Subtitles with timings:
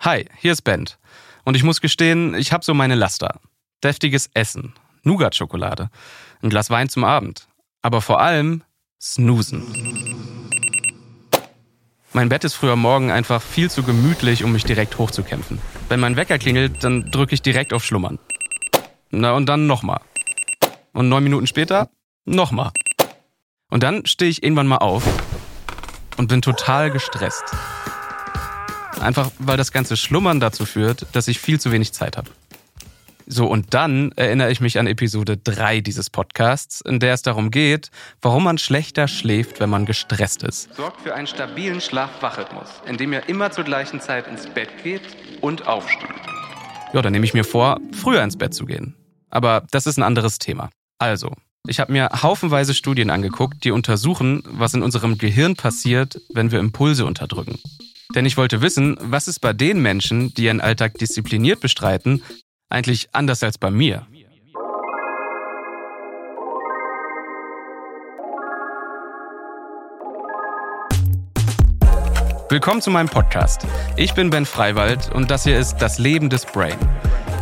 [0.00, 0.96] Hi, hier ist Bent.
[1.44, 3.40] Und ich muss gestehen, ich habe so meine Laster.
[3.82, 5.90] Deftiges Essen, Nougat-Schokolade,
[6.40, 7.48] ein Glas Wein zum Abend.
[7.82, 8.62] Aber vor allem
[9.00, 9.64] Snoosen.
[12.12, 15.58] Mein Bett ist früher morgen einfach viel zu gemütlich, um mich direkt hochzukämpfen.
[15.88, 18.20] Wenn mein Wecker klingelt, dann drücke ich direkt auf Schlummern.
[19.10, 20.00] Na und dann nochmal.
[20.92, 21.90] Und neun Minuten später
[22.24, 22.70] nochmal.
[23.68, 25.02] Und dann stehe ich irgendwann mal auf
[26.16, 27.44] und bin total gestresst.
[29.00, 32.30] Einfach weil das ganze Schlummern dazu führt, dass ich viel zu wenig Zeit habe.
[33.30, 37.50] So, und dann erinnere ich mich an Episode 3 dieses Podcasts, in der es darum
[37.50, 37.90] geht,
[38.22, 40.74] warum man schlechter schläft, wenn man gestresst ist.
[40.74, 45.02] Sorgt für einen stabilen Schlaf-Wach-Rhythmus, indem ihr immer zur gleichen Zeit ins Bett geht
[45.42, 46.08] und aufsteht.
[46.94, 48.94] Ja, dann nehme ich mir vor, früher ins Bett zu gehen.
[49.28, 50.70] Aber das ist ein anderes Thema.
[50.98, 51.34] Also,
[51.66, 56.60] ich habe mir haufenweise Studien angeguckt, die untersuchen, was in unserem Gehirn passiert, wenn wir
[56.60, 57.58] Impulse unterdrücken.
[58.14, 62.22] Denn ich wollte wissen, was ist bei den Menschen, die ihren Alltag diszipliniert bestreiten,
[62.70, 64.06] eigentlich anders als bei mir.
[72.48, 73.66] Willkommen zu meinem Podcast.
[73.96, 76.78] Ich bin Ben Freiwald und das hier ist das Leben des Brain.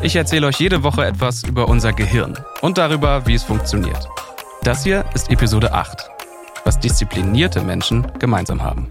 [0.03, 4.08] Ich erzähle euch jede Woche etwas über unser Gehirn und darüber, wie es funktioniert.
[4.62, 6.11] Das hier ist Episode 8,
[6.64, 8.91] was disziplinierte Menschen gemeinsam haben.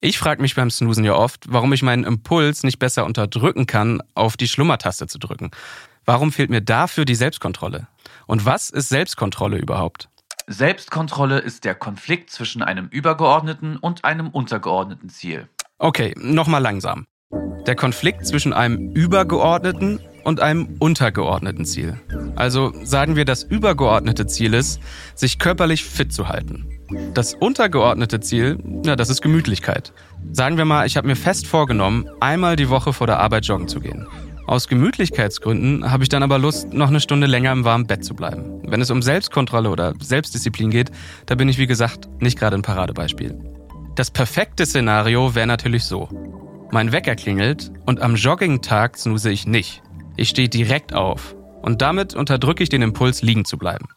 [0.00, 4.00] Ich frage mich beim Snoosen ja oft, warum ich meinen Impuls nicht besser unterdrücken kann,
[4.14, 5.50] auf die Schlummertaste zu drücken.
[6.04, 7.88] Warum fehlt mir dafür die Selbstkontrolle?
[8.28, 10.08] Und was ist Selbstkontrolle überhaupt?
[10.46, 15.48] Selbstkontrolle ist der Konflikt zwischen einem übergeordneten und einem untergeordneten Ziel.
[15.78, 17.06] Okay, nochmal langsam.
[17.66, 22.00] Der Konflikt zwischen einem übergeordneten und einem untergeordneten Ziel.
[22.36, 24.80] Also sagen wir, das übergeordnete Ziel ist,
[25.16, 26.77] sich körperlich fit zu halten.
[27.14, 29.92] Das untergeordnete Ziel, na, das ist Gemütlichkeit.
[30.32, 33.68] Sagen wir mal, ich habe mir fest vorgenommen, einmal die Woche vor der Arbeit joggen
[33.68, 34.06] zu gehen.
[34.46, 38.14] Aus Gemütlichkeitsgründen habe ich dann aber Lust, noch eine Stunde länger im warmen Bett zu
[38.14, 38.62] bleiben.
[38.66, 40.90] Wenn es um Selbstkontrolle oder Selbstdisziplin geht,
[41.26, 43.38] da bin ich wie gesagt nicht gerade ein Paradebeispiel.
[43.94, 46.08] Das perfekte Szenario wäre natürlich so.
[46.70, 49.82] Mein Wecker klingelt und am Joggingtag snooze ich nicht.
[50.16, 53.88] Ich stehe direkt auf und damit unterdrücke ich den Impuls, liegen zu bleiben.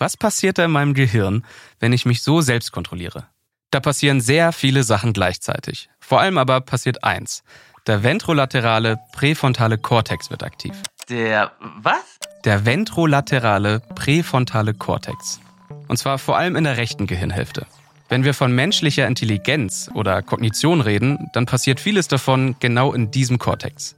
[0.00, 1.44] Was passiert da in meinem Gehirn,
[1.78, 3.26] wenn ich mich so selbst kontrolliere?
[3.70, 5.90] Da passieren sehr viele Sachen gleichzeitig.
[6.00, 7.42] Vor allem aber passiert eins.
[7.86, 10.74] Der ventrolaterale präfrontale Kortex wird aktiv.
[11.10, 11.52] Der
[11.82, 12.18] was?
[12.46, 15.38] Der ventrolaterale präfrontale Kortex.
[15.86, 17.66] Und zwar vor allem in der rechten Gehirnhälfte.
[18.08, 23.38] Wenn wir von menschlicher Intelligenz oder Kognition reden, dann passiert vieles davon genau in diesem
[23.38, 23.96] Kortex.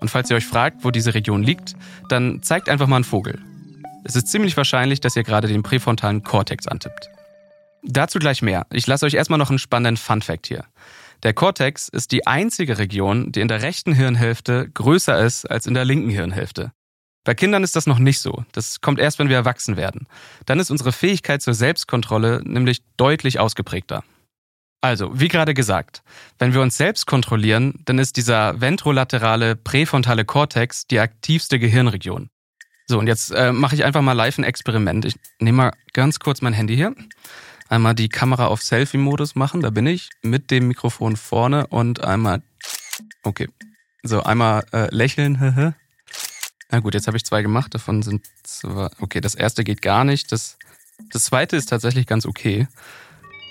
[0.00, 1.76] Und falls ihr euch fragt, wo diese Region liegt,
[2.08, 3.40] dann zeigt einfach mal einen Vogel.
[4.06, 7.08] Es ist ziemlich wahrscheinlich, dass ihr gerade den präfrontalen Kortex antippt.
[7.82, 8.66] Dazu gleich mehr.
[8.70, 10.64] Ich lasse euch erstmal noch einen spannenden Fun-Fact hier.
[11.22, 15.72] Der Kortex ist die einzige Region, die in der rechten Hirnhälfte größer ist als in
[15.72, 16.72] der linken Hirnhälfte.
[17.24, 18.44] Bei Kindern ist das noch nicht so.
[18.52, 20.06] Das kommt erst, wenn wir erwachsen werden.
[20.44, 24.04] Dann ist unsere Fähigkeit zur Selbstkontrolle nämlich deutlich ausgeprägter.
[24.82, 26.02] Also, wie gerade gesagt,
[26.38, 32.28] wenn wir uns selbst kontrollieren, dann ist dieser ventrolaterale präfrontale Kortex die aktivste Gehirnregion.
[32.86, 35.04] So, und jetzt äh, mache ich einfach mal live ein Experiment.
[35.04, 36.94] Ich nehme mal ganz kurz mein Handy hier.
[37.68, 42.42] Einmal die Kamera auf Selfie-Modus machen, da bin ich, mit dem Mikrofon vorne und einmal.
[43.22, 43.48] Okay.
[44.02, 45.38] So, einmal äh, lächeln.
[46.70, 48.90] Na gut, jetzt habe ich zwei gemacht, davon sind zwei.
[49.00, 50.30] Okay, das erste geht gar nicht.
[50.30, 50.58] Das,
[51.10, 52.68] das zweite ist tatsächlich ganz okay.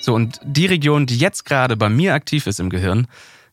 [0.01, 3.07] So, und die Region, die jetzt gerade bei mir aktiv ist im Gehirn,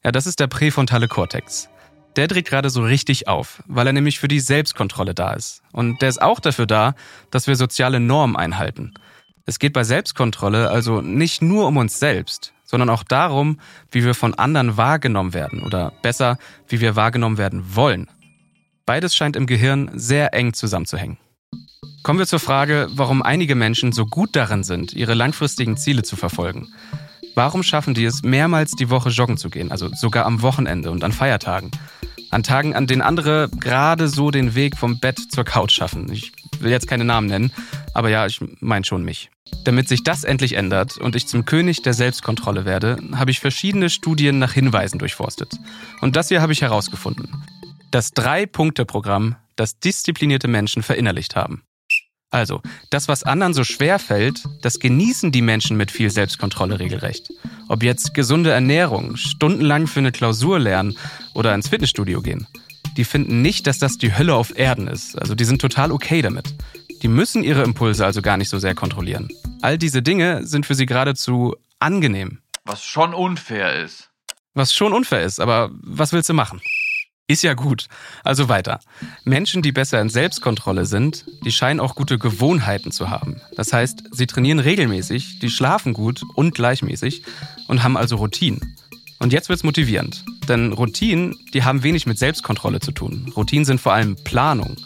[0.05, 1.69] ja, das ist der präfrontale Kortex.
[2.17, 5.63] Der dreht gerade so richtig auf, weil er nämlich für die Selbstkontrolle da ist.
[5.73, 6.95] Und der ist auch dafür da,
[7.31, 8.95] dass wir soziale Normen einhalten.
[9.47, 13.59] Es geht bei Selbstkontrolle also nicht nur um uns selbst, sondern auch darum,
[13.91, 18.09] wie wir von anderen wahrgenommen werden oder besser, wie wir wahrgenommen werden wollen.
[18.87, 21.19] Beides scheint im Gehirn sehr eng zusammenzuhängen.
[22.03, 26.17] Kommen wir zur Frage, warum einige Menschen so gut darin sind, ihre langfristigen Ziele zu
[26.17, 26.69] verfolgen.
[27.35, 31.05] Warum schaffen die es, mehrmals die Woche joggen zu gehen, also sogar am Wochenende und
[31.05, 31.71] an Feiertagen?
[32.31, 36.11] An Tagen, an denen andere gerade so den Weg vom Bett zur Couch schaffen.
[36.13, 37.53] Ich will jetzt keine Namen nennen,
[37.93, 39.31] Aber ja, ich meine schon mich.
[39.65, 43.91] Damit sich das endlich ändert und ich zum König der Selbstkontrolle werde, habe ich verschiedene
[43.91, 45.59] Studien nach Hinweisen durchforstet.
[46.01, 47.45] Und das hier habe ich herausgefunden.
[47.91, 51.65] Das Drei-Punkte-Programm, das disziplinierte Menschen verinnerlicht haben.
[52.31, 57.29] Also, das, was anderen so schwer fällt, das genießen die Menschen mit viel Selbstkontrolle regelrecht.
[57.69, 60.97] Ob jetzt gesunde Ernährung, stundenlang für eine Klausur lernen
[61.35, 62.47] oder ins Fitnessstudio gehen.
[62.97, 65.19] Die finden nicht, dass das die Hölle auf Erden ist.
[65.19, 66.55] Also die sind total okay damit.
[67.03, 69.29] Die müssen ihre Impulse also gar nicht so sehr kontrollieren.
[69.63, 72.39] All diese Dinge sind für sie geradezu angenehm.
[72.65, 74.11] Was schon unfair ist.
[74.55, 76.61] Was schon unfair ist, aber was willst du machen?
[77.31, 77.87] Ist ja gut.
[78.25, 78.81] Also weiter.
[79.23, 83.41] Menschen, die besser in Selbstkontrolle sind, die scheinen auch gute Gewohnheiten zu haben.
[83.55, 87.23] Das heißt, sie trainieren regelmäßig, die schlafen gut und gleichmäßig
[87.69, 88.77] und haben also Routinen.
[89.21, 90.25] Und jetzt wird's motivierend.
[90.49, 93.33] Denn Routinen, die haben wenig mit Selbstkontrolle zu tun.
[93.37, 94.77] Routinen sind vor allem Planung.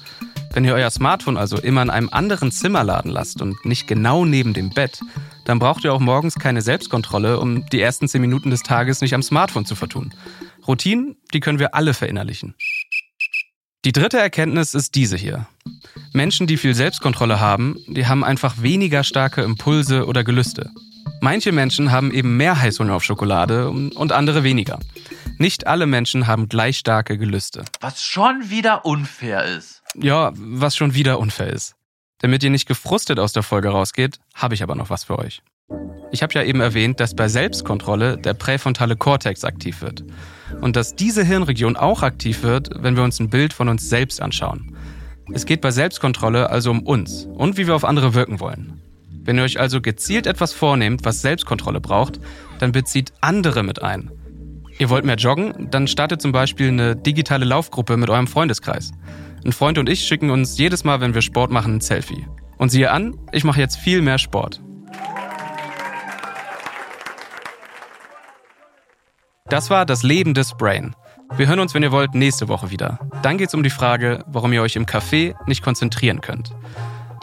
[0.52, 4.26] Wenn ihr euer Smartphone also immer in einem anderen Zimmer laden lasst und nicht genau
[4.26, 5.00] neben dem Bett,
[5.46, 9.14] dann braucht ihr auch morgens keine Selbstkontrolle, um die ersten zehn Minuten des Tages nicht
[9.14, 10.12] am Smartphone zu vertun.
[10.66, 12.54] Routinen, die können wir alle verinnerlichen.
[13.84, 15.46] Die dritte Erkenntnis ist diese hier.
[16.12, 20.70] Menschen, die viel Selbstkontrolle haben, die haben einfach weniger starke Impulse oder Gelüste.
[21.20, 24.78] Manche Menschen haben eben mehr Heißhunger auf Schokolade und andere weniger.
[25.38, 27.64] Nicht alle Menschen haben gleich starke Gelüste.
[27.80, 29.82] Was schon wieder unfair ist.
[29.94, 31.74] Ja, was schon wieder unfair ist.
[32.20, 35.42] Damit ihr nicht gefrustet aus der Folge rausgeht, habe ich aber noch was für euch.
[36.14, 40.04] Ich habe ja eben erwähnt, dass bei Selbstkontrolle der präfrontale Kortex aktiv wird.
[40.60, 44.22] Und dass diese Hirnregion auch aktiv wird, wenn wir uns ein Bild von uns selbst
[44.22, 44.76] anschauen.
[45.32, 48.80] Es geht bei Selbstkontrolle also um uns und wie wir auf andere wirken wollen.
[49.24, 52.20] Wenn ihr euch also gezielt etwas vornehmt, was Selbstkontrolle braucht,
[52.60, 54.12] dann bezieht andere mit ein.
[54.78, 55.68] Ihr wollt mehr joggen?
[55.70, 58.92] Dann startet zum Beispiel eine digitale Laufgruppe mit eurem Freundeskreis.
[59.44, 62.26] Ein Freund und ich schicken uns jedes Mal, wenn wir Sport machen, ein Selfie.
[62.56, 64.63] Und siehe an, ich mache jetzt viel mehr Sport.
[69.54, 70.96] Das war das Leben des Brain.
[71.36, 72.98] Wir hören uns, wenn ihr wollt, nächste Woche wieder.
[73.22, 76.50] Dann geht es um die Frage, warum ihr euch im Café nicht konzentrieren könnt.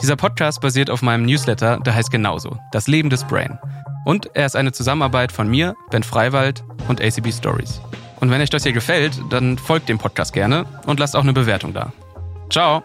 [0.00, 3.58] Dieser Podcast basiert auf meinem Newsletter, der heißt genauso, Das Leben des Brain.
[4.06, 7.82] Und er ist eine Zusammenarbeit von mir, Ben Freiwald und ACB Stories.
[8.20, 11.34] Und wenn euch das hier gefällt, dann folgt dem Podcast gerne und lasst auch eine
[11.34, 11.92] Bewertung da.
[12.48, 12.82] Ciao!